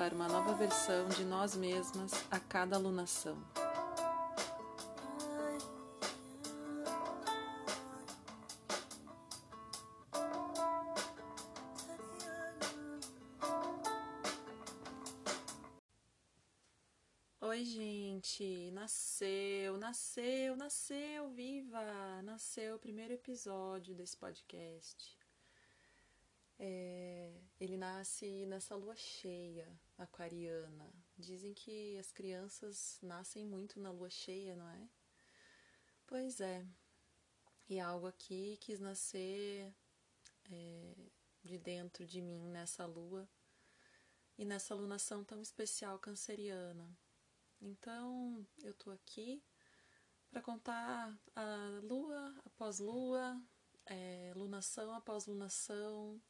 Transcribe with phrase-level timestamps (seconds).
[0.00, 3.36] para uma nova versão de nós mesmas a cada alunação.
[17.42, 18.70] Oi, gente!
[18.70, 22.22] Nasceu, nasceu, nasceu, viva!
[22.22, 25.18] Nasceu o primeiro episódio desse podcast.
[26.58, 29.68] É, ele nasce nessa lua cheia
[30.00, 30.92] aquariana.
[31.16, 34.88] Dizem que as crianças nascem muito na lua cheia, não é?
[36.06, 36.66] Pois é.
[37.68, 39.72] E algo aqui quis nascer
[40.50, 40.94] é,
[41.44, 43.28] de dentro de mim nessa lua
[44.36, 46.98] e nessa lunação tão especial canceriana.
[47.60, 49.44] Então eu tô aqui
[50.30, 53.40] para contar a lua após lua,
[53.86, 56.20] é, lunação após lunação,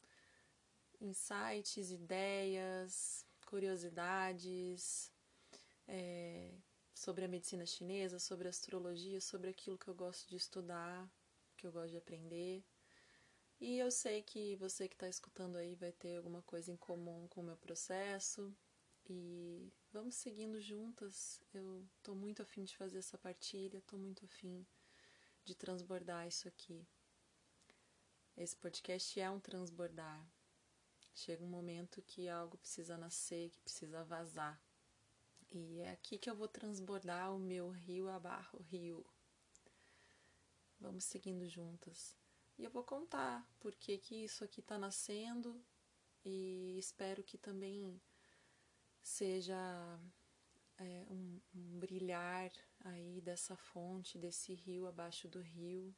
[1.01, 5.12] insights, ideias, curiosidades
[5.89, 6.55] é,
[6.95, 11.11] sobre a medicina chinesa, sobre astrologia, sobre aquilo que eu gosto de estudar,
[11.56, 12.65] que eu gosto de aprender.
[13.61, 17.27] E eu sei que você que está escutando aí vai ter alguma coisa em comum
[17.28, 18.56] com o meu processo.
[19.09, 21.43] E vamos seguindo juntas.
[21.53, 24.65] Eu estou muito afim de fazer essa partilha, estou muito afim
[25.45, 26.87] de transbordar isso aqui.
[28.37, 30.40] Esse podcast é um transbordar.
[31.21, 34.59] Chega um momento que algo precisa nascer, que precisa vazar.
[35.51, 39.05] E é aqui que eu vou transbordar o meu rio abarro rio.
[40.79, 42.17] Vamos seguindo juntas.
[42.56, 45.62] E eu vou contar por que, isso aqui está nascendo
[46.25, 48.00] e espero que também
[49.03, 50.00] seja
[50.78, 52.50] é, um, um brilhar
[52.83, 55.94] aí dessa fonte, desse rio abaixo do rio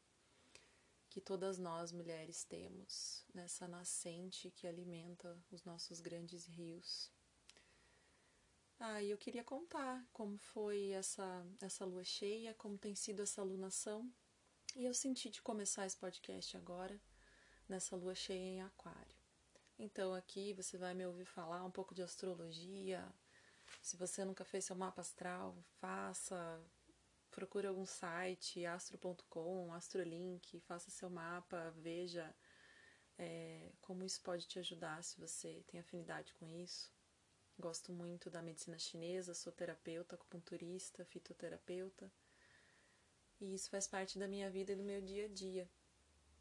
[1.13, 7.13] que todas nós mulheres temos nessa nascente que alimenta os nossos grandes rios.
[8.81, 13.43] Ah, e eu queria contar como foi essa, essa lua cheia, como tem sido essa
[13.43, 14.11] lunação.
[14.75, 16.99] E eu senti de começar esse podcast agora,
[17.69, 19.19] nessa lua cheia em Aquário.
[19.79, 23.07] Então aqui você vai me ouvir falar um pouco de astrologia.
[23.83, 26.59] Se você nunca fez seu mapa astral, faça,
[27.33, 32.33] procure algum site, astro.com, astrolink, faça seu mapa, veja
[33.19, 36.93] é, como isso pode te ajudar se você tem afinidade com isso.
[37.59, 42.13] Gosto muito da medicina chinesa, sou terapeuta, acupunturista, fitoterapeuta.
[43.41, 45.69] E isso faz parte da minha vida e do meu dia a dia.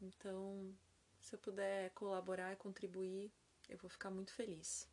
[0.00, 0.74] Então,
[1.20, 3.32] se eu puder colaborar e contribuir,
[3.68, 4.88] eu vou ficar muito feliz.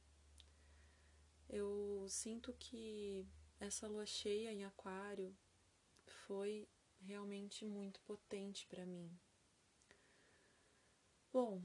[1.49, 3.27] Eu sinto que
[3.59, 5.35] essa lua cheia em Aquário
[6.29, 6.69] foi
[7.01, 9.19] realmente muito potente para mim.
[11.33, 11.59] Bom,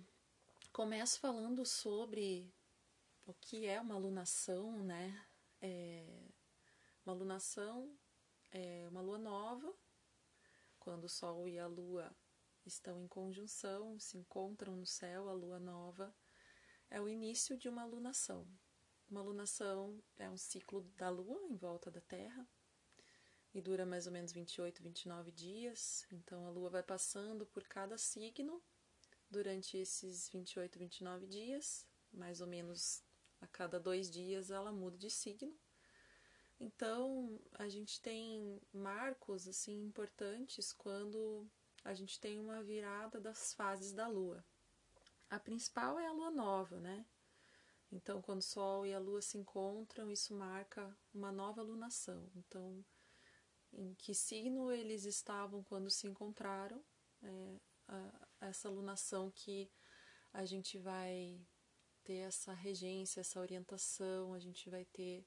[0.73, 2.51] começo falando sobre
[3.27, 5.23] o que é uma lunação, né?
[5.61, 6.31] É,
[7.05, 7.95] uma lunação
[8.51, 9.71] é uma lua nova,
[10.81, 12.11] quando o Sol e a Lua
[12.65, 16.17] estão em conjunção, se encontram no céu, a lua nova
[16.89, 18.49] é o início de uma lunação.
[19.11, 22.49] Uma lunação é um ciclo da lua em volta da Terra
[23.55, 26.05] e dura mais ou menos 28, 29 dias.
[26.11, 28.61] Então a lua vai passando por cada signo
[29.31, 33.03] durante esses 28, 29 dias, mais ou menos
[33.41, 35.57] a cada dois dias ela muda de signo.
[36.59, 41.49] Então a gente tem marcos assim importantes quando
[41.85, 44.45] a gente tem uma virada das fases da lua.
[45.31, 47.07] A principal é a lua nova, né?
[47.93, 52.29] Então, quando o Sol e a Lua se encontram, isso marca uma nova lunação.
[52.35, 52.85] Então,
[53.77, 56.83] em que signo eles estavam quando se encontraram,
[57.23, 59.71] é, a, essa alunação que
[60.33, 61.41] a gente vai
[62.03, 65.27] ter essa regência, essa orientação, a gente vai ter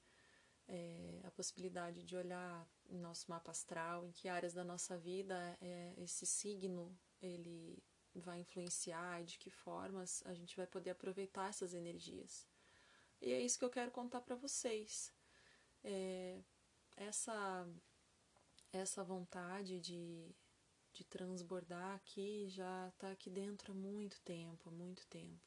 [0.68, 5.94] é, a possibilidade de olhar nosso mapa astral, em que áreas da nossa vida é,
[5.98, 7.82] esse signo ele
[8.14, 12.48] vai influenciar e de que formas a gente vai poder aproveitar essas energias.
[13.22, 15.14] E é isso que eu quero contar para vocês.
[15.84, 16.42] É,
[16.96, 17.68] essa
[18.78, 20.36] essa vontade de,
[20.94, 25.42] de transbordar aqui já está aqui dentro há muito tempo, há muito tempo.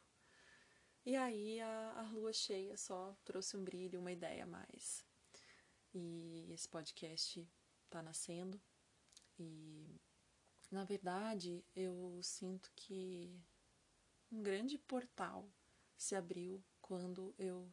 [1.05, 5.05] E aí a, a lua cheia só trouxe um brilho, uma ideia a mais.
[5.95, 7.49] e esse podcast
[7.85, 8.61] está nascendo.
[9.39, 10.01] E
[10.71, 13.41] na verdade eu sinto que
[14.31, 15.51] um grande portal
[15.97, 17.73] se abriu quando eu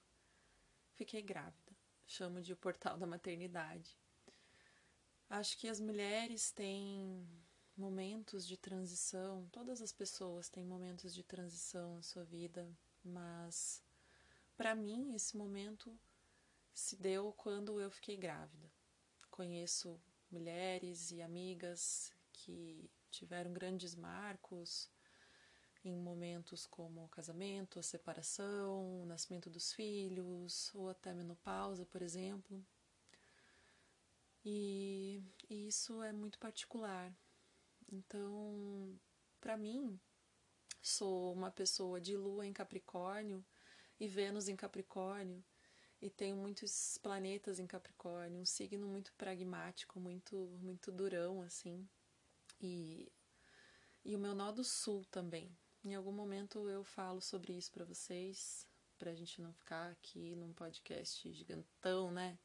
[0.95, 1.75] fiquei grávida.
[2.06, 3.98] Chamo de portal da maternidade.
[5.29, 7.27] Acho que as mulheres têm
[7.75, 12.65] momentos de transição, todas as pessoas têm momentos de transição na sua vida,
[13.03, 13.83] mas
[14.56, 16.00] para mim esse momento
[16.74, 18.71] se deu quando eu fiquei grávida.
[19.29, 20.00] Conheço
[20.31, 24.89] mulheres e amigas que tiveram grandes marcos
[25.83, 32.01] em momentos como o casamento, a separação, o nascimento dos filhos, ou até menopausa, por
[32.01, 32.65] exemplo.
[34.49, 37.13] E, e isso é muito particular.
[37.91, 38.97] Então,
[39.41, 39.99] para mim,
[40.81, 43.45] sou uma pessoa de lua em Capricórnio
[43.99, 45.44] e Vênus em Capricórnio
[46.01, 51.85] e tenho muitos planetas em Capricórnio, um signo muito pragmático, muito muito durão assim.
[52.61, 53.11] E
[54.05, 55.51] e o meu nó do sul também.
[55.83, 58.65] Em algum momento eu falo sobre isso para vocês,
[58.97, 62.39] pra gente não ficar aqui num podcast gigantão, né?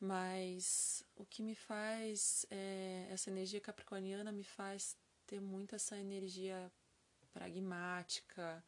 [0.00, 6.72] Mas o que me faz, é, essa energia capricorniana me faz ter muito essa energia
[7.32, 8.64] pragmática,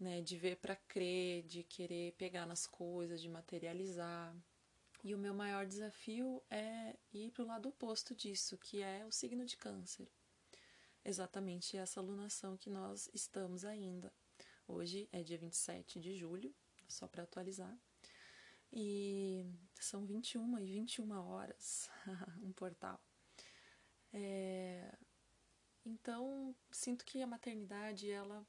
[0.00, 4.34] né, de ver para crer, de querer pegar nas coisas, de materializar.
[5.04, 9.12] E o meu maior desafio é ir para o lado oposto disso, que é o
[9.12, 10.08] signo de Câncer.
[11.04, 14.10] Exatamente essa alunação que nós estamos ainda.
[14.66, 16.54] Hoje é dia 27 de julho,
[16.88, 17.78] só para atualizar.
[18.72, 19.44] E
[19.84, 21.90] são 21 e 21 horas,
[22.42, 23.00] um portal.
[24.12, 24.96] É,
[25.84, 28.46] então, sinto que a maternidade, ela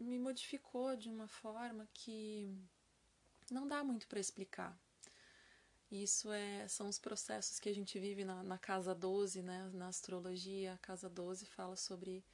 [0.00, 2.50] me modificou de uma forma que
[3.50, 4.78] não dá muito para explicar.
[5.90, 9.70] Isso é, são os processos que a gente vive na, na casa 12, né?
[9.74, 10.72] na astrologia.
[10.72, 12.24] A casa 12 fala sobre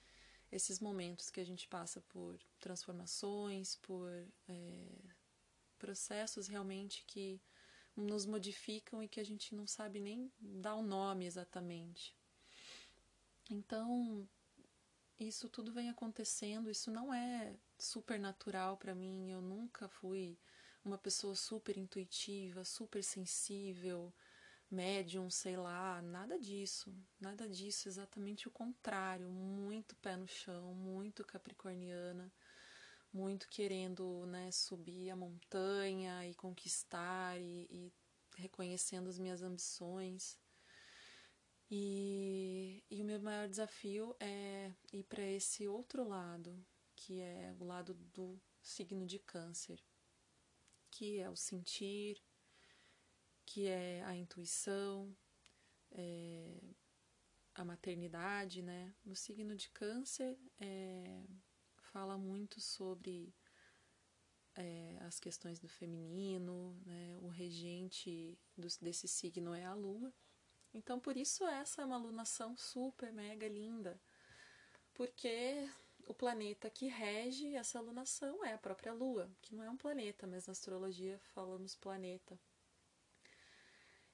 [0.52, 4.08] esses momentos que a gente passa por transformações, por
[4.49, 4.87] é,
[5.76, 7.41] processos realmente que
[7.98, 12.16] nos modificam e que a gente não sabe nem dar o nome exatamente.
[13.50, 14.28] Então,
[15.18, 20.38] isso tudo vem acontecendo, isso não é super natural para mim, eu nunca fui
[20.84, 24.12] uma pessoa super intuitiva, super sensível,
[24.70, 31.24] médium, sei lá, nada disso, nada disso, exatamente o contrário, muito pé no chão, muito
[31.24, 32.32] capricorniana,
[33.12, 37.93] muito querendo, né, subir a montanha e conquistar e, e
[38.37, 40.38] reconhecendo as minhas ambições.
[41.70, 46.64] E, e o meu maior desafio é ir para esse outro lado,
[46.96, 49.82] que é o lado do signo de Câncer,
[50.90, 52.22] que é o sentir,
[53.44, 55.14] que é a intuição,
[55.90, 56.75] é
[57.55, 58.94] a maternidade, né?
[59.05, 61.25] No signo de Câncer é,
[61.93, 63.35] fala muito sobre
[64.55, 67.17] é, as questões do feminino, né?
[67.20, 70.12] O regente do, desse signo é a Lua.
[70.75, 74.00] Então, por isso essa é uma alunação super, mega linda,
[74.93, 75.69] porque
[76.06, 80.26] o planeta que rege essa alunação é a própria Lua, que não é um planeta,
[80.26, 82.38] mas na astrologia falamos planeta.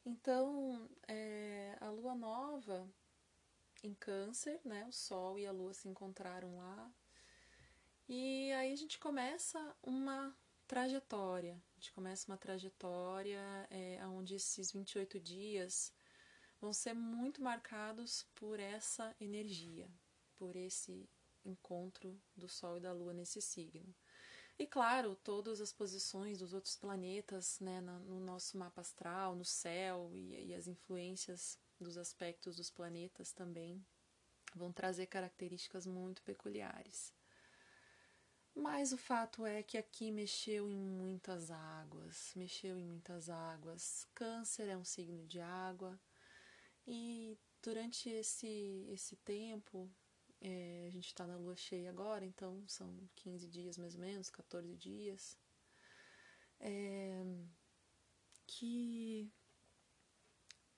[0.05, 2.89] Então, é, a Lua nova
[3.83, 4.87] em Câncer, né?
[4.87, 6.93] O Sol e a Lua se encontraram lá.
[8.09, 11.55] E aí a gente começa uma trajetória.
[11.55, 15.93] A gente começa uma trajetória é, onde esses 28 dias
[16.61, 19.89] vão ser muito marcados por essa energia,
[20.37, 21.09] por esse
[21.45, 23.95] encontro do Sol e da Lua nesse signo.
[24.59, 30.11] E claro, todas as posições dos outros planetas né, no nosso mapa astral, no céu
[30.13, 33.85] e, e as influências dos aspectos dos planetas também
[34.55, 37.13] vão trazer características muito peculiares.
[38.55, 44.07] Mas o fato é que aqui mexeu em muitas águas, mexeu em muitas águas.
[44.15, 45.99] Câncer é um signo de água,
[46.87, 49.91] e durante esse, esse tempo,
[50.41, 54.31] é, a gente está na lua cheia agora, então são 15 dias mais ou menos,
[54.31, 55.39] 14 dias,
[56.61, 57.25] é,
[58.47, 59.33] que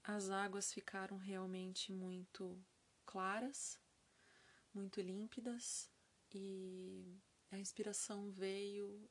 [0.04, 2.56] as águas ficaram realmente muito
[3.04, 3.78] claras,
[4.72, 5.90] muito límpidas
[6.32, 7.18] e
[7.50, 9.08] a inspiração veio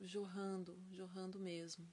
[0.00, 1.92] jorrando, jorrando mesmo.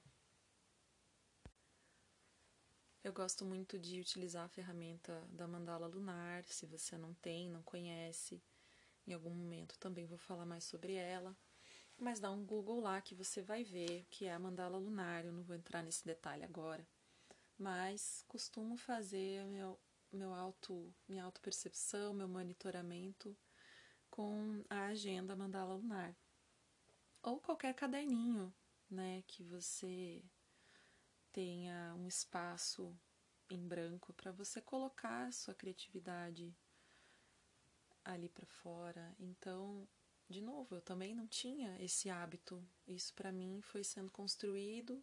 [3.02, 6.44] Eu gosto muito de utilizar a ferramenta da mandala lunar.
[6.48, 8.42] Se você não tem, não conhece,
[9.06, 11.36] em algum momento também vou falar mais sobre ela.
[11.96, 15.24] Mas dá um Google lá que você vai ver o que é a mandala lunar.
[15.24, 16.86] Eu não vou entrar nesse detalhe agora.
[17.58, 19.80] mas costumo fazer meu,
[20.12, 23.36] meu auto, minha autopercepção, meu monitoramento
[24.18, 26.12] com a agenda mandala lunar.
[27.22, 28.52] Ou qualquer caderninho,
[28.90, 30.24] né, que você
[31.30, 32.98] tenha um espaço
[33.48, 36.52] em branco para você colocar sua criatividade
[38.04, 39.14] ali para fora.
[39.20, 39.86] Então,
[40.28, 42.60] de novo, eu também não tinha esse hábito.
[42.88, 45.00] Isso para mim foi sendo construído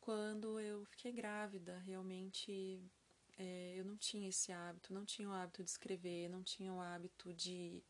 [0.00, 1.78] quando eu fiquei grávida.
[1.80, 2.90] Realmente
[3.36, 6.80] é, eu não tinha esse hábito, não tinha o hábito de escrever, não tinha o
[6.80, 7.84] hábito de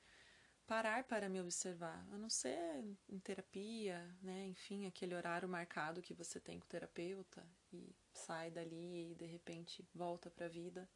[0.67, 4.47] parar para me observar, a não ser em terapia, né?
[4.47, 9.27] Enfim, aquele horário marcado que você tem com o terapeuta e sai dali e de
[9.27, 10.89] repente volta para a vida.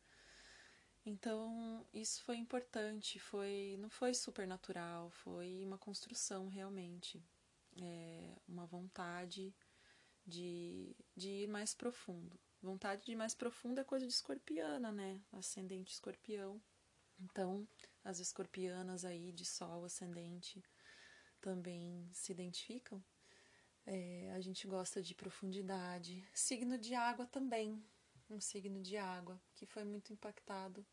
[1.04, 7.22] Então, isso foi importante, foi não foi supernatural, foi uma construção realmente,
[7.80, 9.54] é, uma vontade
[10.26, 12.38] de, de ir mais profundo.
[12.60, 15.22] Vontade de ir mais profundo é coisa de escorpiana, né?
[15.32, 16.60] Ascendente escorpião.
[17.20, 17.66] Então,
[18.08, 20.64] as escorpianas aí de sol ascendente
[21.42, 23.04] também se identificam.
[23.84, 26.26] É, a gente gosta de profundidade.
[26.32, 27.84] Signo de água também,
[28.30, 30.86] um signo de água que foi muito impactado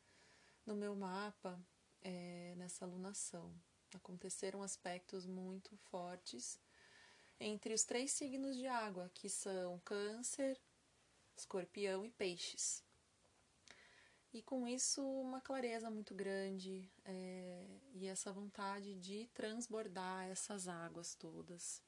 [0.65, 1.57] no meu mapa
[2.01, 3.55] é, nessa alunação.
[3.93, 6.59] Aconteceram aspectos muito fortes
[7.39, 10.59] entre os três signos de água, que são Câncer,
[11.37, 12.83] Escorpião e Peixes.
[14.35, 21.15] E com isso, uma clareza muito grande é, e essa vontade de transbordar essas águas
[21.15, 21.81] todas.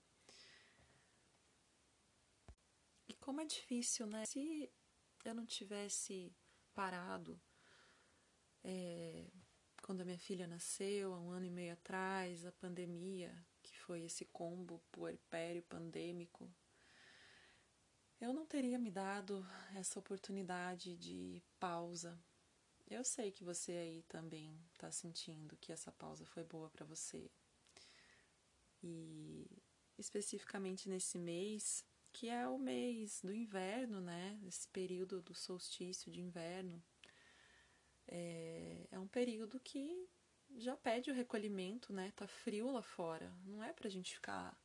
[3.06, 4.26] E como é difícil, né?
[4.26, 4.72] Se
[5.26, 6.34] eu não tivesse
[6.74, 7.38] parado
[8.64, 9.30] é,
[9.82, 14.04] quando a minha filha nasceu, há um ano e meio atrás, a pandemia, que foi
[14.06, 16.50] esse combo puerpério pandêmico,
[18.22, 22.18] eu não teria me dado essa oportunidade de pausa
[22.90, 27.30] eu sei que você aí também está sentindo que essa pausa foi boa para você.
[28.82, 29.46] E
[29.98, 34.40] especificamente nesse mês, que é o mês do inverno, né?
[34.46, 36.82] Esse período do solstício de inverno.
[38.08, 40.08] É, é um período que
[40.56, 42.14] já pede o recolhimento, né?
[42.16, 43.36] Tá frio lá fora.
[43.46, 44.58] Não é pra gente ficar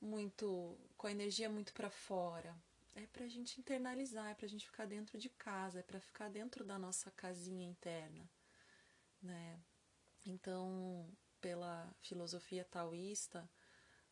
[0.00, 2.56] muito com a energia muito para fora
[2.94, 6.00] é para a gente internalizar, é para a gente ficar dentro de casa, é para
[6.00, 8.30] ficar dentro da nossa casinha interna,
[9.20, 9.60] né?
[10.24, 11.08] Então,
[11.40, 13.48] pela filosofia taoísta,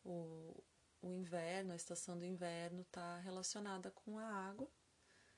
[0.03, 0.63] o,
[1.01, 4.69] o inverno, a estação do inverno, está relacionada com a água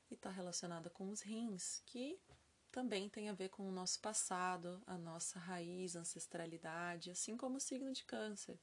[0.10, 2.20] e está relacionada com os rins, que
[2.72, 7.62] também tem a ver com o nosso passado, a nossa raiz, ancestralidade, assim como o
[7.62, 8.60] signo de câncer.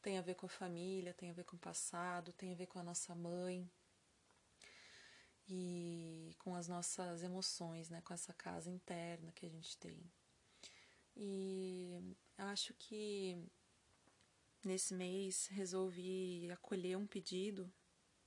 [0.00, 2.66] Tem a ver com a família, tem a ver com o passado, tem a ver
[2.66, 3.70] com a nossa mãe,
[5.48, 10.10] e com as nossas emoções, né, com essa casa interna que a gente tem.
[11.16, 13.36] E acho que
[14.64, 17.72] nesse mês resolvi acolher um pedido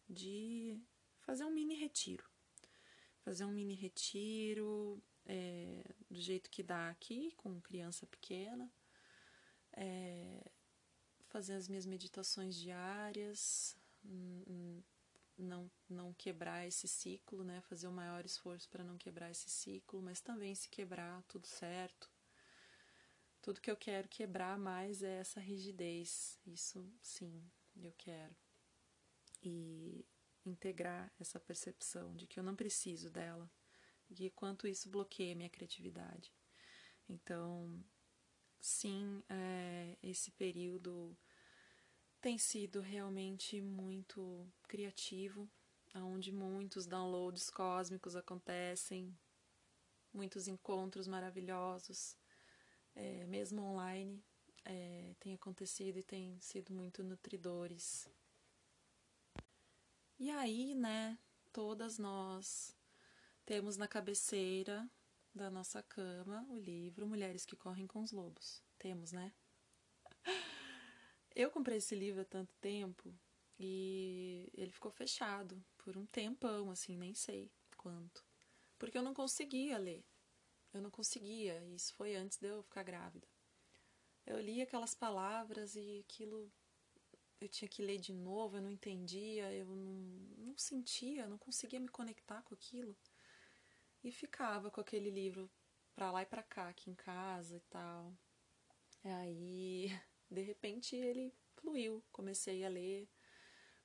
[0.08, 0.80] de
[1.20, 2.30] fazer um mini retiro.
[3.24, 8.72] Fazer um mini retiro é, do jeito que dá aqui, com criança pequena.
[9.74, 10.52] É,
[11.28, 13.76] fazer as minhas meditações diárias,
[15.38, 17.62] não, não quebrar esse ciclo, né?
[17.62, 22.10] Fazer o maior esforço para não quebrar esse ciclo, mas também se quebrar, tudo certo.
[23.42, 26.40] Tudo que eu quero quebrar mais é essa rigidez.
[26.46, 28.36] Isso sim, eu quero.
[29.44, 30.06] E
[30.46, 33.50] integrar essa percepção de que eu não preciso dela
[34.10, 36.34] e quanto isso bloqueia minha criatividade.
[37.08, 37.84] Então,
[38.60, 41.18] sim, é, esse período
[42.26, 45.48] tem sido realmente muito criativo,
[45.94, 49.16] onde muitos downloads cósmicos acontecem,
[50.12, 52.18] muitos encontros maravilhosos,
[52.96, 54.26] é, mesmo online,
[54.64, 58.10] é, tem acontecido e tem sido muito nutridores.
[60.18, 61.20] E aí, né,
[61.54, 62.76] todas nós
[63.46, 64.90] temos na cabeceira
[65.32, 68.64] da nossa cama o livro Mulheres que Correm com os Lobos.
[68.80, 69.32] Temos, né?
[71.36, 73.14] Eu comprei esse livro há tanto tempo
[73.60, 78.24] e ele ficou fechado por um tempão, assim, nem sei quanto.
[78.80, 80.06] Porque eu não conseguia ler.
[80.74, 81.62] Eu não conseguia.
[81.68, 83.28] Isso foi antes de eu ficar grávida.
[84.26, 86.52] Eu li aquelas palavras e aquilo
[87.40, 91.80] eu tinha que ler de novo, eu não entendia, eu não, não sentia, não conseguia
[91.80, 92.96] me conectar com aquilo.
[94.04, 95.52] E ficava com aquele livro
[95.94, 98.14] pra lá e pra cá, aqui em casa e tal.
[99.04, 99.92] Aí
[100.36, 102.04] de repente ele fluiu.
[102.12, 103.10] Comecei a ler,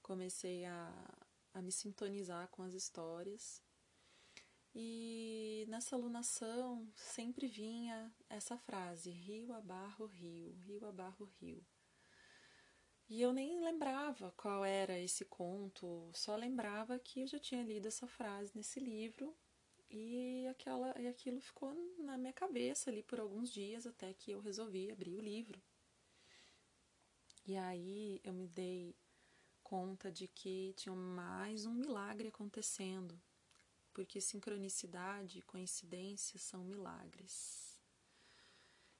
[0.02, 1.18] comecei a,
[1.54, 3.62] a me sintonizar com as histórias.
[4.74, 11.64] E nessa alunação sempre vinha essa frase: rio abarro rio, rio abarro rio.
[13.08, 17.88] E eu nem lembrava qual era esse conto, só lembrava que eu já tinha lido
[17.88, 19.36] essa frase nesse livro
[19.90, 24.40] e, aquela, e aquilo ficou na minha cabeça ali por alguns dias até que eu
[24.40, 25.60] resolvi abrir o livro.
[27.46, 28.94] E aí eu me dei
[29.62, 33.20] conta de que tinha mais um milagre acontecendo,
[33.92, 37.78] porque sincronicidade e coincidência são milagres.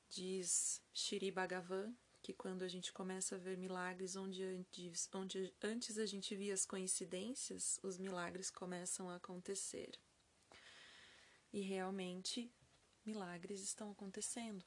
[0.09, 5.99] Diz Shri Bhagavan que quando a gente começa a ver milagres onde antes, onde antes
[5.99, 9.99] a gente via as coincidências, os milagres começam a acontecer.
[11.53, 12.53] E realmente
[13.05, 14.65] milagres estão acontecendo.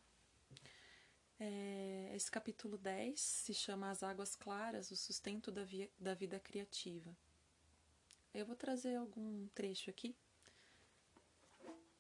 [1.40, 1.73] É,
[2.16, 7.16] esse capítulo 10 se chama As Águas Claras, o sustento da, via, da vida criativa.
[8.32, 10.16] Eu vou trazer algum trecho aqui.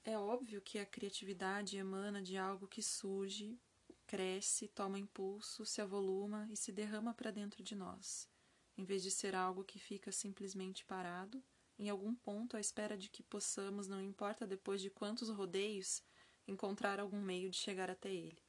[0.05, 3.57] É óbvio que a criatividade emana de algo que surge
[4.05, 8.29] cresce, toma impulso, se avoluma e se derrama para dentro de nós,
[8.77, 11.41] em vez de ser algo que fica simplesmente parado,
[11.79, 16.03] em algum ponto à espera de que possamos, não importa depois de quantos rodeios,
[16.47, 18.42] encontrar algum meio de chegar até ele.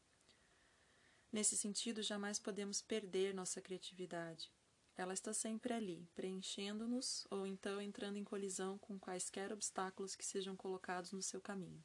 [1.34, 4.52] Nesse sentido, jamais podemos perder nossa criatividade.
[4.96, 10.54] Ela está sempre ali, preenchendo-nos ou então entrando em colisão com quaisquer obstáculos que sejam
[10.54, 11.82] colocados no seu caminho.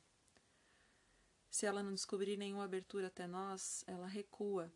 [1.50, 4.72] Se ela não descobrir nenhuma abertura até nós, ela recua,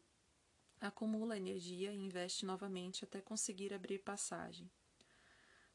[0.81, 4.67] acumula energia e investe novamente até conseguir abrir passagem.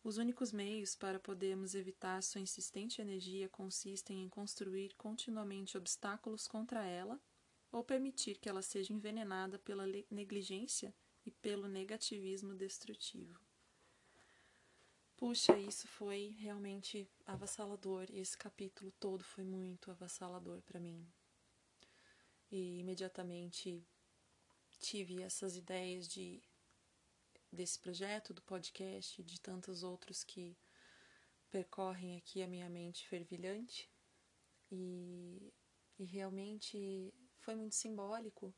[0.02, 6.84] Os únicos meios para podermos evitar sua insistente energia consistem em construir continuamente obstáculos contra
[6.84, 7.20] ela
[7.70, 10.94] ou permitir que ela seja envenenada pela negligência
[11.24, 13.38] e pelo negativismo destrutivo.
[15.16, 18.06] Puxa, isso foi realmente avassalador.
[18.10, 21.06] Esse capítulo todo foi muito avassalador para mim.
[22.50, 23.84] E imediatamente
[24.78, 26.40] tive essas ideias de
[27.50, 30.56] desse projeto, do podcast, de tantos outros que
[31.50, 33.90] percorrem aqui a minha mente fervilhante.
[34.70, 35.52] E,
[35.98, 38.54] e realmente foi muito simbólico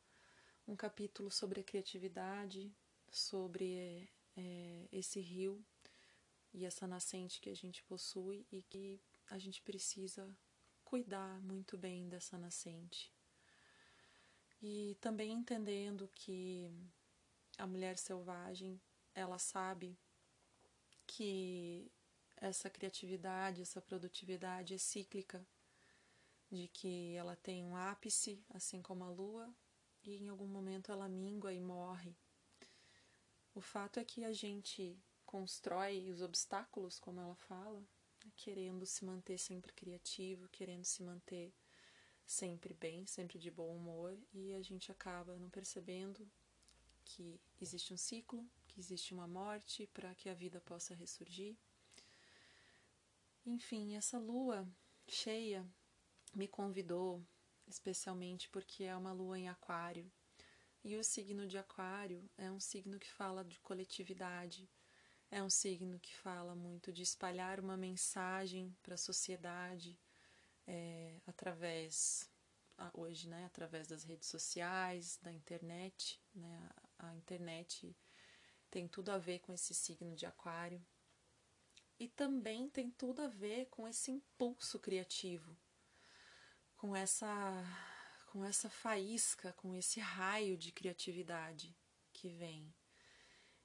[0.67, 2.73] um capítulo sobre a criatividade,
[3.11, 5.65] sobre é, esse rio
[6.53, 10.37] e essa nascente que a gente possui e que a gente precisa
[10.85, 13.13] cuidar muito bem dessa nascente.
[14.63, 16.71] E também entendendo que
[17.59, 18.81] a mulher selvagem,
[19.15, 19.99] ela sabe
[21.07, 21.91] que
[22.37, 25.47] essa criatividade, essa produtividade é cíclica,
[26.51, 29.55] de que ela tem um ápice, assim como a lua,
[30.03, 32.17] e em algum momento ela mingua e morre.
[33.55, 37.83] O fato é que a gente constrói os obstáculos, como ela fala,
[38.37, 41.53] querendo se manter sempre criativo, querendo se manter
[42.27, 46.29] sempre bem, sempre de bom humor, e a gente acaba não percebendo
[47.05, 51.57] que existe um ciclo, que existe uma morte para que a vida possa ressurgir.
[53.45, 54.69] Enfim, essa lua
[55.09, 55.67] cheia
[56.35, 57.23] me convidou,
[57.67, 60.11] especialmente porque é uma lua em Aquário.
[60.83, 64.69] E o signo de Aquário é um signo que fala de coletividade,
[65.31, 69.99] é um signo que fala muito de espalhar uma mensagem para a sociedade
[70.67, 72.29] é, através,
[72.95, 76.21] hoje, né, através das redes sociais, da internet.
[76.35, 77.97] Né, a, internet
[78.71, 80.85] tem tudo a ver com esse signo de Aquário.
[81.99, 85.55] E também tem tudo a ver com esse impulso criativo,
[86.81, 87.63] com essa,
[88.33, 91.77] com essa faísca, com esse raio de criatividade
[92.11, 92.75] que vem.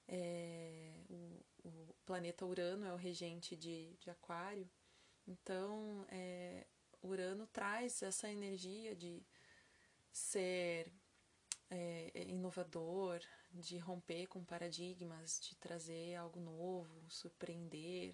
[0.05, 4.69] É, o, o planeta Urano é o regente de, de Aquário,
[5.25, 6.67] então é,
[7.01, 9.25] Urano traz essa energia de
[10.11, 10.91] ser
[11.69, 18.13] é, inovador, de romper com paradigmas, de trazer algo novo, surpreender.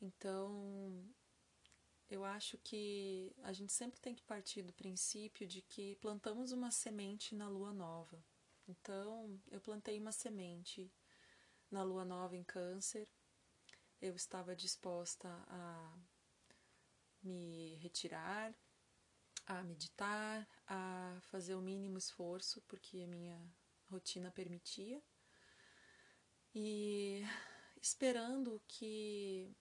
[0.00, 1.08] Então,
[2.10, 6.72] eu acho que a gente sempre tem que partir do princípio de que plantamos uma
[6.72, 8.22] semente na lua nova.
[8.66, 10.92] Então, eu plantei uma semente
[11.70, 13.08] na lua nova em Câncer.
[14.02, 15.98] Eu estava disposta a
[17.22, 18.52] me retirar,
[19.46, 23.40] a meditar, a fazer o mínimo esforço, porque a minha
[23.88, 25.00] rotina permitia.
[26.52, 27.22] E
[27.80, 29.56] esperando que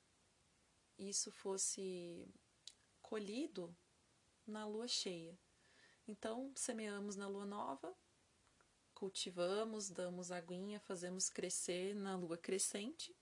[0.99, 2.27] isso fosse
[3.01, 3.75] colhido
[4.45, 5.38] na lua cheia.
[6.07, 7.95] Então, semeamos na lua nova,
[8.93, 13.15] cultivamos, damos aguinha, fazemos crescer na lua crescente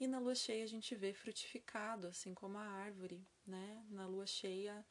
[0.00, 3.84] E na lua cheia a gente vê frutificado, assim como a árvore, né?
[3.90, 4.86] Na lua cheia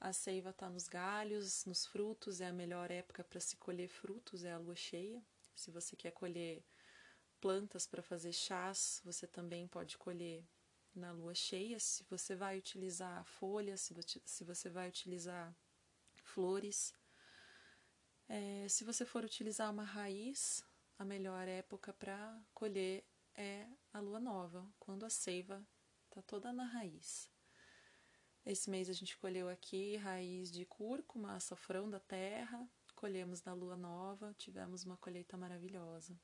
[0.00, 4.44] a seiva está nos galhos, nos frutos, é a melhor época para se colher frutos,
[4.44, 5.22] é a lua cheia.
[5.54, 6.64] Se você quer colher
[7.40, 10.44] plantas para fazer chás, você também pode colher
[10.94, 11.78] na lua cheia.
[11.78, 13.90] Se você vai utilizar folhas,
[14.24, 15.54] se você vai utilizar
[16.22, 16.94] flores.
[18.28, 20.64] É, se você for utilizar uma raiz,
[20.98, 25.66] a melhor época para colher é a lua nova, quando a seiva
[26.08, 27.30] está toda na raiz.
[28.44, 33.76] Esse mês a gente colheu aqui raiz de cúrcuma, açafrão da terra, colhemos na lua
[33.76, 36.18] nova, tivemos uma colheita maravilhosa.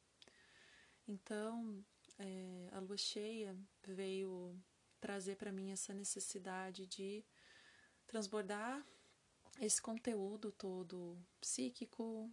[1.06, 1.84] Então,
[2.18, 4.58] é, a lua cheia veio
[5.00, 7.24] trazer para mim essa necessidade de
[8.06, 8.84] transbordar
[9.60, 12.30] esse conteúdo todo psíquico,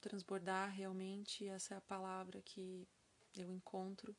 [0.00, 2.88] transbordar realmente, essa é a palavra que
[3.36, 4.16] eu encontro,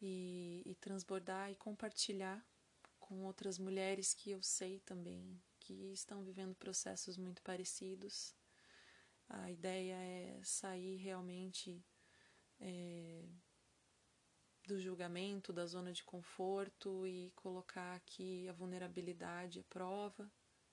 [0.00, 2.44] e, e transbordar e compartilhar
[2.98, 8.34] com outras mulheres que eu sei também que estão vivendo processos muito parecidos.
[9.28, 11.84] A ideia é sair realmente
[12.60, 13.24] é,
[14.72, 20.32] do julgamento, da zona de conforto e colocar aqui a vulnerabilidade à prova.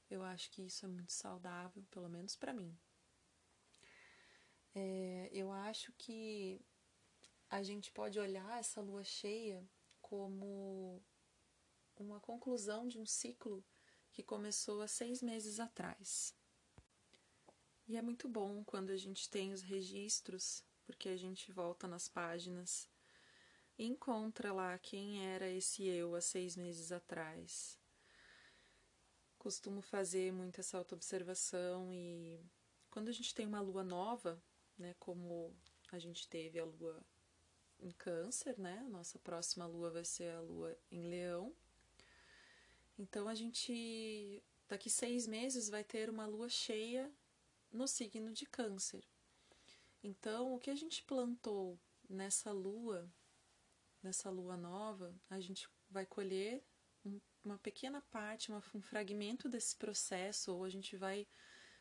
[0.09, 2.73] Eu acho que isso é muito saudável, pelo menos para mim.
[4.73, 6.61] É, eu acho que
[7.49, 9.67] a gente pode olhar essa lua cheia
[10.01, 11.03] como
[11.97, 13.63] uma conclusão de um ciclo
[14.13, 16.33] que começou há seis meses atrás.
[17.85, 22.07] E é muito bom quando a gente tem os registros, porque a gente volta nas
[22.07, 22.87] páginas
[23.85, 27.79] encontra lá quem era esse eu há seis meses atrás.
[29.37, 32.39] Costumo fazer muito essa autoobservação e
[32.91, 34.41] quando a gente tem uma lua nova,
[34.77, 35.55] né, como
[35.91, 37.01] a gente teve a lua
[37.79, 38.79] em Câncer, né?
[38.79, 41.55] A nossa próxima lua vai ser a lua em Leão.
[42.97, 47.11] Então a gente daqui seis meses vai ter uma lua cheia
[47.71, 49.07] no signo de Câncer.
[50.03, 53.09] Então o que a gente plantou nessa lua,
[54.01, 56.63] nessa lua nova, a gente vai colher
[57.05, 61.27] um, uma pequena parte, uma, um fragmento desse processo, ou a gente vai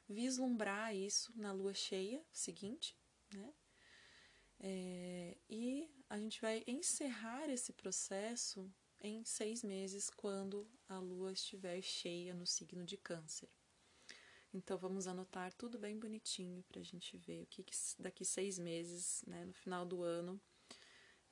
[0.08, 2.96] vislumbrar isso na lua cheia seguinte,
[3.32, 3.52] né?
[4.60, 11.80] É, e a gente vai encerrar esse processo em seis meses, quando a lua estiver
[11.82, 13.48] cheia no signo de Câncer.
[14.52, 18.58] Então vamos anotar tudo bem bonitinho para a gente ver o que, que, daqui seis
[18.58, 20.40] meses, né, no final do ano,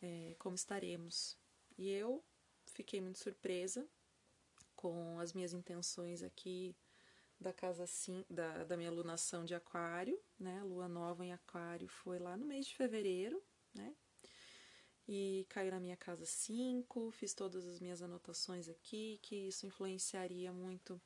[0.01, 1.37] é, como estaremos.
[1.77, 2.25] E eu
[2.67, 3.89] fiquei muito surpresa
[4.75, 6.77] com as minhas intenções aqui
[7.39, 10.63] da casa sim, da, da minha lunação de aquário, né?
[10.63, 13.43] Lua nova em aquário foi lá no mês de fevereiro,
[13.75, 13.95] né?
[15.09, 20.53] E caiu na minha casa 5, fiz todas as minhas anotações aqui, que isso influenciaria
[20.53, 21.01] muito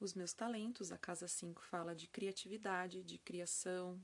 [0.00, 0.92] os meus talentos.
[0.92, 4.00] A casa 5 fala de criatividade, de criação,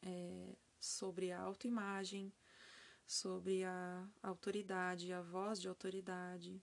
[0.00, 2.32] é, sobre autoimagem,
[3.12, 6.62] sobre a autoridade, a voz de autoridade,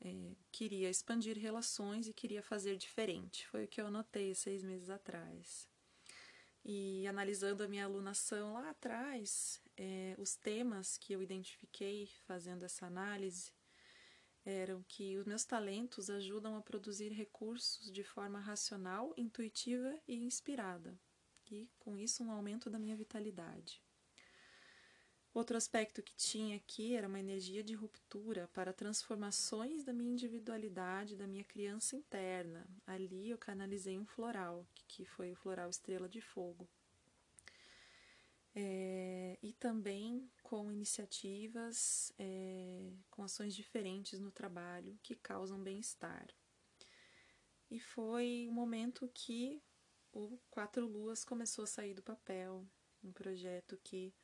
[0.00, 3.46] é, queria expandir relações e queria fazer diferente.
[3.48, 5.68] Foi o que eu anotei seis meses atrás.
[6.64, 12.86] E analisando a minha alunação lá atrás, é, os temas que eu identifiquei fazendo essa
[12.86, 13.52] análise
[14.44, 20.98] eram que os meus talentos ajudam a produzir recursos de forma racional, intuitiva e inspirada,
[21.50, 23.85] e com isso um aumento da minha vitalidade.
[25.36, 31.14] Outro aspecto que tinha aqui era uma energia de ruptura para transformações da minha individualidade,
[31.14, 32.66] da minha criança interna.
[32.86, 36.66] Ali eu canalizei um floral, que foi o floral Estrela de Fogo.
[38.54, 46.28] É, e também com iniciativas, é, com ações diferentes no trabalho que causam bem-estar.
[47.70, 49.62] E foi o momento que
[50.14, 52.66] o Quatro Luas começou a sair do papel,
[53.04, 54.14] um projeto que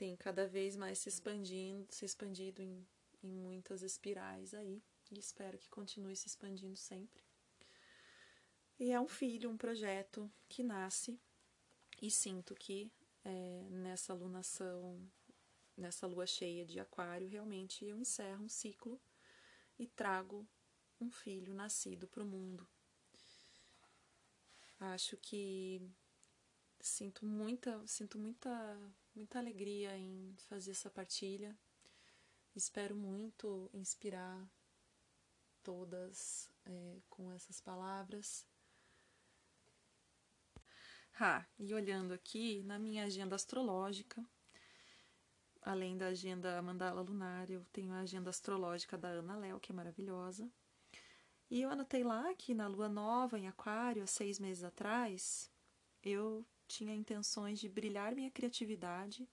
[0.00, 2.88] tem cada vez mais se expandindo, se expandido em,
[3.22, 7.22] em muitas espirais aí, e espero que continue se expandindo sempre.
[8.78, 11.20] E é um filho, um projeto que nasce,
[12.00, 12.90] e sinto que
[13.22, 15.06] é, nessa lunação,
[15.76, 18.98] nessa lua cheia de Aquário, realmente eu encerro um ciclo
[19.78, 20.48] e trago
[20.98, 22.66] um filho nascido para o mundo.
[24.78, 25.82] Acho que
[26.80, 28.50] sinto muita, sinto muita
[29.14, 31.56] muita alegria em fazer essa partilha.
[32.54, 34.48] Espero muito inspirar
[35.62, 38.46] todas é, com essas palavras.
[41.18, 44.24] Ah, e olhando aqui na minha agenda astrológica,
[45.60, 49.74] além da agenda mandala lunar, eu tenho a agenda astrológica da Ana Léo, que é
[49.74, 50.50] maravilhosa.
[51.50, 55.50] E eu anotei lá que na lua nova em Aquário, há seis meses atrás,
[56.02, 59.28] eu tinha intenções de brilhar minha criatividade,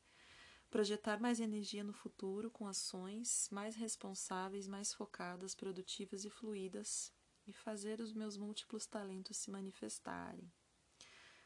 [0.71, 7.13] projetar mais energia no futuro com ações mais responsáveis, mais focadas, produtivas e fluídas
[7.45, 10.51] e fazer os meus múltiplos talentos se manifestarem.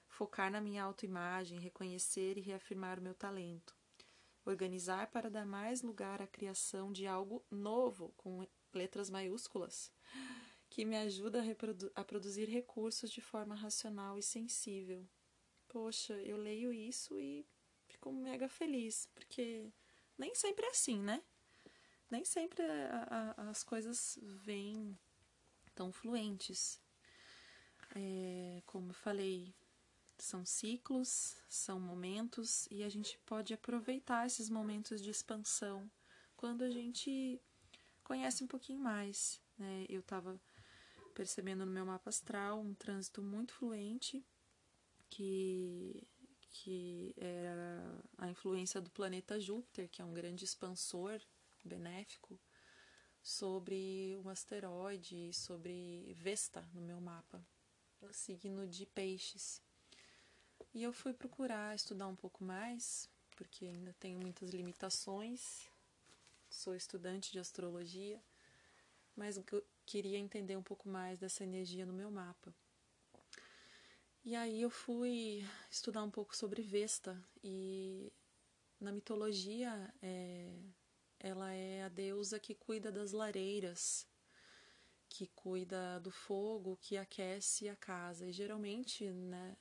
[0.08, 3.76] Focar na minha autoimagem, reconhecer e reafirmar o meu talento.
[4.46, 9.92] Organizar para dar mais lugar à criação de algo novo, com letras maiúsculas,
[10.70, 15.06] que me ajuda a, a produzir recursos de forma racional e sensível.
[15.72, 17.46] Poxa, eu leio isso e
[17.88, 19.72] fico mega feliz, porque
[20.18, 21.24] nem sempre é assim, né?
[22.10, 25.00] Nem sempre a, a, as coisas vêm
[25.74, 26.78] tão fluentes.
[27.96, 29.56] É, como eu falei,
[30.18, 35.90] são ciclos, são momentos e a gente pode aproveitar esses momentos de expansão
[36.36, 37.42] quando a gente
[38.04, 39.40] conhece um pouquinho mais.
[39.58, 39.86] Né?
[39.88, 40.38] Eu estava
[41.16, 44.22] percebendo no meu mapa astral um trânsito muito fluente
[45.12, 46.08] que
[46.52, 51.20] que era a influência do planeta Júpiter, que é um grande expansor
[51.64, 52.40] benéfico,
[53.24, 57.44] sobre um asteroide, sobre Vesta no meu mapa,
[58.02, 59.62] o signo de Peixes.
[60.74, 65.70] E eu fui procurar estudar um pouco mais, porque ainda tenho muitas limitações.
[66.50, 68.22] Sou estudante de astrologia,
[69.16, 69.40] mas
[69.86, 72.54] queria entender um pouco mais dessa energia no meu mapa.
[74.24, 78.14] E aí eu fui estudar um pouco sobre Vesta e
[78.80, 80.62] na mitologia é,
[81.20, 84.08] ela é a deusa que cuida das lareiras,
[85.10, 88.28] que cuida do fogo, que aquece a casa.
[88.28, 89.58] E geralmente né,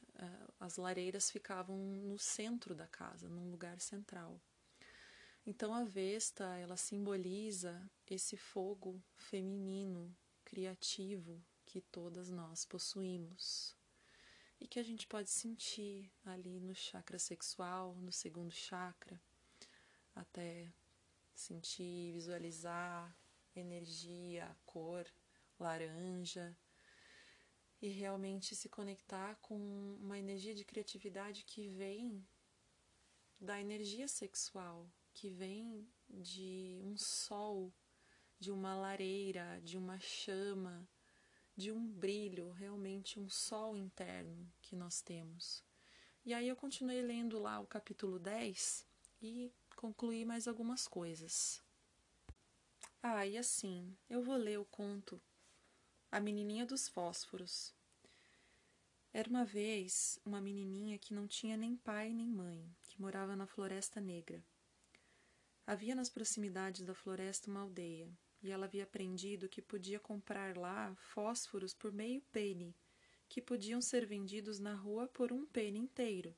[0.58, 4.38] as lareiras ficavam no centro da casa, num lugar central.
[5.46, 13.79] Então a Vesta, ela simboliza esse fogo feminino, criativo que todas nós possuímos
[14.60, 19.20] e que a gente pode sentir ali no chakra sexual, no segundo chakra,
[20.14, 20.72] até
[21.34, 23.16] sentir, visualizar
[23.56, 25.06] energia, cor
[25.58, 26.56] laranja
[27.80, 29.56] e realmente se conectar com
[30.00, 32.26] uma energia de criatividade que vem
[33.40, 37.72] da energia sexual, que vem de um sol,
[38.38, 40.86] de uma lareira, de uma chama,
[41.60, 45.62] de um brilho, realmente um sol interno que nós temos.
[46.24, 48.86] E aí eu continuei lendo lá o capítulo 10
[49.20, 51.62] e concluí mais algumas coisas.
[53.02, 55.20] Ah, e assim, eu vou ler o conto
[56.10, 57.74] A Menininha dos Fósforos.
[59.12, 63.46] Era uma vez uma menininha que não tinha nem pai nem mãe, que morava na
[63.46, 64.42] Floresta Negra.
[65.66, 68.10] Havia nas proximidades da floresta uma aldeia,
[68.42, 72.74] e ela havia aprendido que podia comprar lá fósforos por meio penny,
[73.28, 76.34] que podiam ser vendidos na rua por um penny inteiro.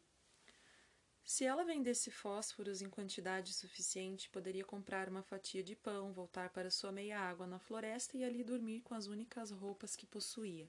[1.25, 6.71] Se ela vendesse fósforos em quantidade suficiente, poderia comprar uma fatia de pão, voltar para
[6.71, 10.69] sua meia água na floresta e ali dormir com as únicas roupas que possuía.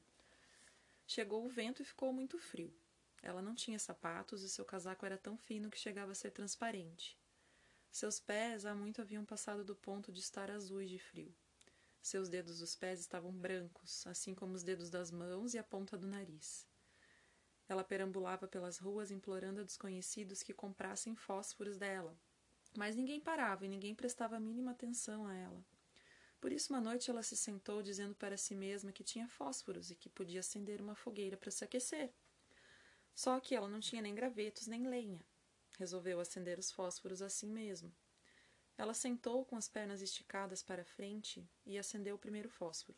[1.08, 2.74] Chegou o vento e ficou muito frio.
[3.22, 7.18] Ela não tinha sapatos e seu casaco era tão fino que chegava a ser transparente.
[7.94, 11.32] Seus pés há muito haviam passado do ponto de estar azuis de frio.
[12.02, 15.96] Seus dedos dos pés estavam brancos, assim como os dedos das mãos e a ponta
[15.96, 16.68] do nariz.
[17.70, 22.18] Ela perambulava pelas ruas implorando a desconhecidos que comprassem fósforos dela,
[22.76, 25.64] mas ninguém parava e ninguém prestava a mínima atenção a ela.
[26.42, 29.96] Por isso, uma noite ela se sentou dizendo para si mesma que tinha fósforos e
[29.96, 32.12] que podia acender uma fogueira para se aquecer.
[33.14, 35.24] Só que ela não tinha nem gravetos nem lenha.
[35.78, 37.94] Resolveu acender os fósforos assim mesmo.
[38.78, 42.98] Ela sentou com as pernas esticadas para frente e acendeu o primeiro fósforo.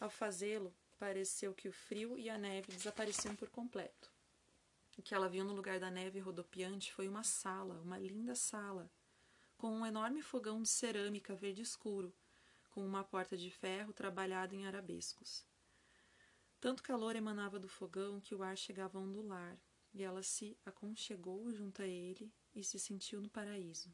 [0.00, 4.10] Ao fazê-lo, pareceu que o frio e a neve desapareciam por completo.
[4.96, 8.90] O que ela viu no lugar da neve rodopiante foi uma sala, uma linda sala,
[9.58, 12.14] com um enorme fogão de cerâmica verde escuro,
[12.70, 15.44] com uma porta de ferro trabalhada em arabescos.
[16.60, 19.56] Tanto calor emanava do fogão que o ar chegava a ondular,
[19.96, 23.90] e ela se aconchegou junto a ele e se sentiu no paraíso.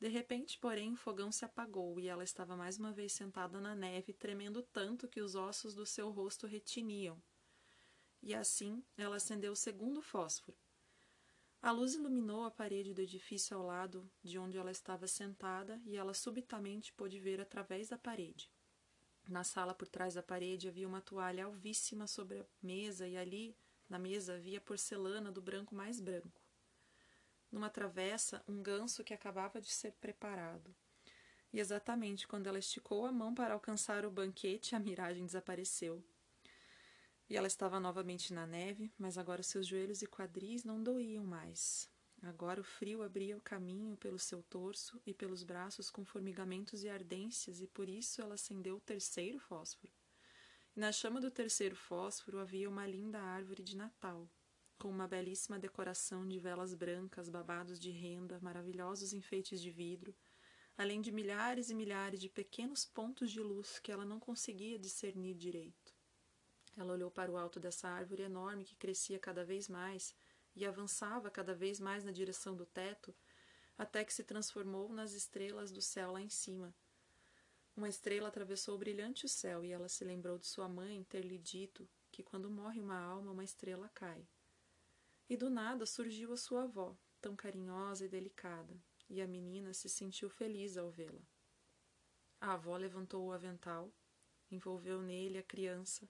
[0.00, 3.72] De repente, porém, o fogão se apagou e ela estava mais uma vez sentada na
[3.72, 7.22] neve, tremendo tanto que os ossos do seu rosto retiniam.
[8.20, 10.58] E assim ela acendeu o segundo fósforo.
[11.60, 15.96] A luz iluminou a parede do edifício ao lado de onde ela estava sentada e
[15.96, 18.50] ela subitamente pôde ver através da parede.
[19.28, 23.56] Na sala por trás da parede havia uma toalha alvíssima sobre a mesa e ali
[23.92, 26.40] na mesa havia porcelana do branco mais branco.
[27.50, 30.74] numa travessa, um ganso que acabava de ser preparado.
[31.52, 36.02] E exatamente quando ela esticou a mão para alcançar o banquete, a miragem desapareceu.
[37.28, 41.86] E ela estava novamente na neve, mas agora seus joelhos e quadris não doíam mais.
[42.22, 46.88] Agora o frio abria o caminho pelo seu torso e pelos braços com formigamentos e
[46.88, 49.92] ardências, e por isso ela acendeu o terceiro fósforo.
[50.74, 54.26] Na chama do terceiro fósforo havia uma linda árvore de Natal,
[54.78, 60.16] com uma belíssima decoração de velas brancas, babados de renda, maravilhosos enfeites de vidro,
[60.78, 65.34] além de milhares e milhares de pequenos pontos de luz que ela não conseguia discernir
[65.34, 65.94] direito.
[66.74, 70.14] Ela olhou para o alto dessa árvore enorme que crescia cada vez mais
[70.56, 73.14] e avançava cada vez mais na direção do teto,
[73.76, 76.74] até que se transformou nas estrelas do céu lá em cima.
[77.74, 81.38] Uma estrela atravessou o brilhante céu e ela se lembrou de sua mãe ter lhe
[81.38, 84.28] dito que quando morre uma alma, uma estrela cai.
[85.28, 89.88] E do nada surgiu a sua avó, tão carinhosa e delicada, e a menina se
[89.88, 91.22] sentiu feliz ao vê-la.
[92.38, 93.90] A avó levantou o avental,
[94.50, 96.06] envolveu nele a criança,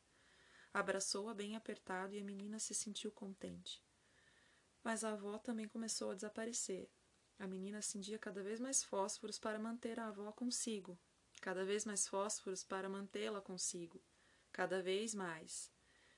[0.74, 3.84] abraçou-a bem apertado e a menina se sentiu contente.
[4.82, 6.90] Mas a avó também começou a desaparecer.
[7.38, 10.98] A menina acendia cada vez mais fósforos para manter a avó consigo,
[11.42, 14.02] cada vez mais fósforos para mantê-la consigo,
[14.50, 15.70] cada vez mais.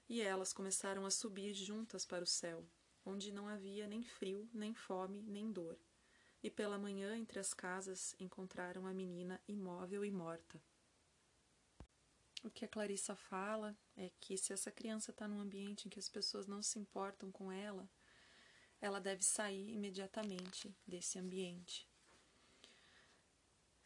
[0.08, 2.64] E elas começaram a subir juntas para o céu,
[3.04, 5.76] onde não havia nem frio, nem fome, nem dor
[6.44, 10.62] e pela manhã entre as casas encontraram a menina imóvel e morta.
[12.42, 15.98] O que a Clarissa fala é que se essa criança está num ambiente em que
[15.98, 17.88] as pessoas não se importam com ela,
[18.78, 21.88] ela deve sair imediatamente desse ambiente.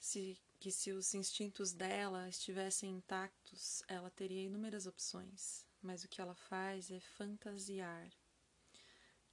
[0.00, 6.20] Se, que se os instintos dela estivessem intactos, ela teria inúmeras opções, mas o que
[6.20, 8.10] ela faz é fantasiar,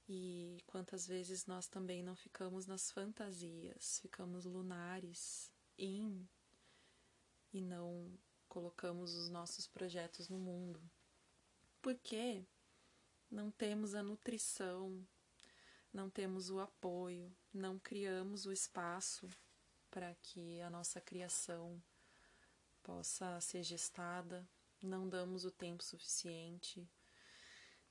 [0.08, 6.28] e quantas vezes nós também não ficamos nas fantasias, ficamos lunares, in,
[7.52, 8.16] e não
[8.48, 10.80] colocamos os nossos projetos no mundo.
[11.82, 12.46] Porque
[13.28, 15.04] não temos a nutrição,
[15.92, 19.28] não temos o apoio, não criamos o espaço
[19.96, 21.82] para que a nossa criação
[22.82, 24.46] possa ser gestada,
[24.82, 26.86] não damos o tempo suficiente.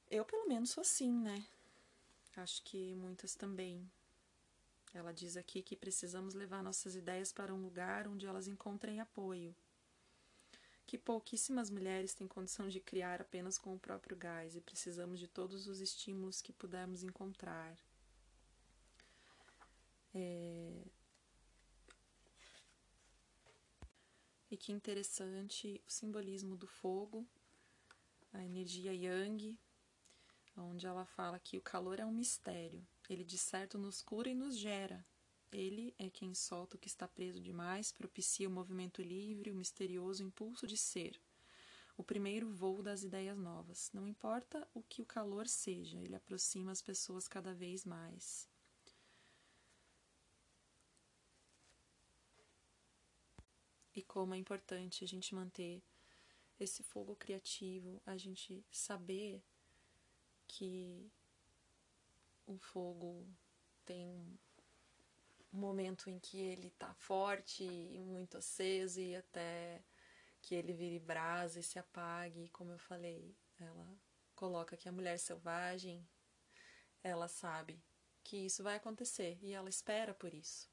[0.08, 1.48] Eu, pelo menos, sou assim, né?
[2.36, 3.92] Acho que muitas também.
[4.94, 9.56] Ela diz aqui que precisamos levar nossas ideias para um lugar onde elas encontrem apoio.
[10.86, 15.28] Que pouquíssimas mulheres têm condição de criar apenas com o próprio gás e precisamos de
[15.28, 17.76] todos os estímulos que pudermos encontrar.
[20.14, 20.86] É...
[24.50, 27.26] E que interessante o simbolismo do fogo,
[28.32, 29.58] a energia yang,
[30.58, 32.86] onde ela fala que o calor é um mistério.
[33.10, 35.06] Ele de certo nos cura e nos gera.
[35.52, 40.24] Ele é quem solta o que está preso demais, propicia o movimento livre, o misterioso
[40.24, 41.20] impulso de ser.
[41.98, 43.90] O primeiro voo das ideias novas.
[43.94, 48.50] Não importa o que o calor seja, ele aproxima as pessoas cada vez mais.
[53.96, 55.82] E como é importante a gente manter
[56.60, 59.42] esse fogo criativo, a gente saber
[60.48, 61.10] que
[62.46, 63.26] o fogo
[63.86, 64.38] tem um
[65.52, 69.82] momento em que ele está forte e muito aceso e até
[70.42, 73.98] que ele vire brasa e se apague, como eu falei, ela
[74.36, 76.08] coloca que a mulher selvagem,
[77.02, 77.82] ela sabe
[78.24, 80.70] que isso vai acontecer e ela espera por isso.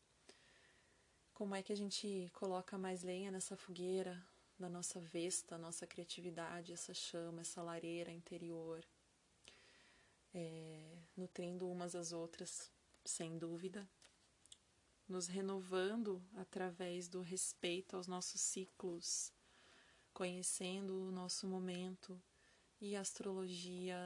[1.35, 4.25] Como é que a gente coloca mais lenha nessa fogueira
[4.59, 8.85] da nossa vesta, nossa criatividade, essa chama, essa lareira interior?
[10.35, 12.71] é, nutrindo umas às outras,
[13.05, 13.89] sem dúvida,
[15.09, 19.33] nos renovando através do respeito aos nossos ciclos,
[20.13, 22.21] conhecendo o nosso momento.
[22.81, 23.97] E a astrologia,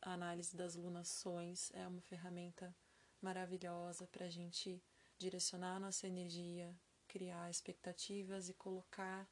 [0.00, 2.74] a análise das lunações é uma ferramenta
[3.20, 4.82] maravilhosa para a gente
[5.22, 6.74] direcionar nossa energia,
[7.08, 9.28] criar expectativas e colocar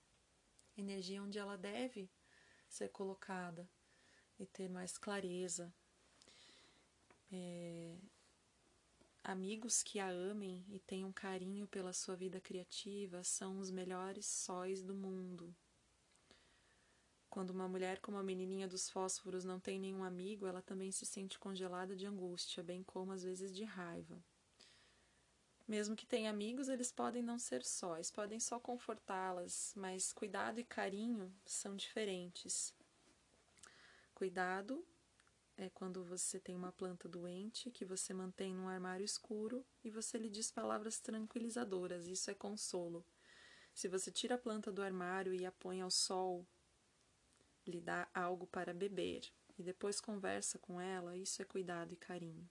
[0.76, 2.10] energia onde ela deve
[2.68, 3.68] ser colocada
[4.38, 5.72] e ter mais clareza
[7.32, 7.96] é,
[9.22, 14.82] amigos que a amem e tenham carinho pela sua vida criativa são os melhores sóis
[14.82, 15.54] do mundo.
[17.28, 21.06] Quando uma mulher como a menininha dos fósforos não tem nenhum amigo, ela também se
[21.06, 24.20] sente congelada de angústia, bem como às vezes de raiva.
[25.70, 30.64] Mesmo que tenha amigos, eles podem não ser sóis, podem só confortá-las, mas cuidado e
[30.64, 32.74] carinho são diferentes.
[34.12, 34.84] Cuidado
[35.56, 40.18] é quando você tem uma planta doente que você mantém num armário escuro e você
[40.18, 42.08] lhe diz palavras tranquilizadoras.
[42.08, 43.06] Isso é consolo.
[43.72, 46.44] Se você tira a planta do armário e a põe ao sol,
[47.64, 49.22] lhe dá algo para beber
[49.56, 52.50] e depois conversa com ela, isso é cuidado e carinho.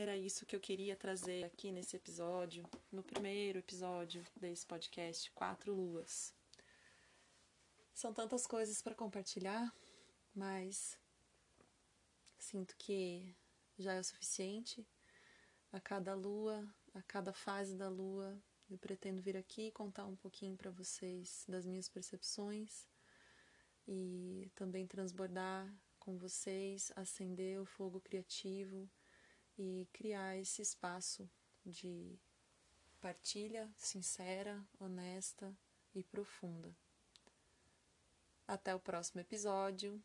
[0.00, 5.74] Era isso que eu queria trazer aqui nesse episódio, no primeiro episódio desse podcast, Quatro
[5.74, 6.32] Luas.
[7.92, 9.70] São tantas coisas para compartilhar,
[10.34, 10.98] mas
[12.38, 13.36] sinto que
[13.78, 14.88] já é o suficiente.
[15.70, 20.56] A cada lua, a cada fase da lua, eu pretendo vir aqui contar um pouquinho
[20.56, 22.88] para vocês das minhas percepções
[23.86, 28.88] e também transbordar com vocês, acender o fogo criativo
[29.58, 31.28] e criar esse espaço
[31.64, 32.18] de
[33.00, 35.54] partilha sincera, honesta
[35.94, 36.74] e profunda.
[38.46, 40.02] Até o próximo episódio.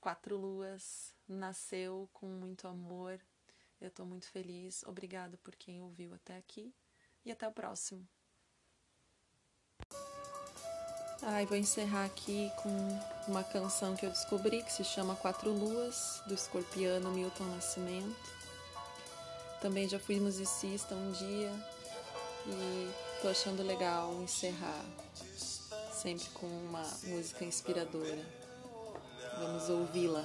[0.00, 3.20] Quatro Luas nasceu com muito amor.
[3.80, 4.82] Eu estou muito feliz.
[4.84, 6.74] Obrigada por quem ouviu até aqui
[7.24, 8.06] e até o próximo.
[11.22, 12.68] Ai, vou encerrar aqui com
[13.26, 18.43] uma canção que eu descobri que se chama Quatro Luas, do escorpiano Milton Nascimento.
[19.64, 21.50] Também já fui musicista um dia
[22.46, 22.90] e
[23.22, 24.84] tô achando legal encerrar
[25.90, 28.26] sempre com uma música inspiradora.
[29.38, 30.22] Vamos ouvi-la.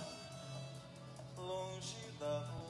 [1.38, 2.69] quatro estrelas.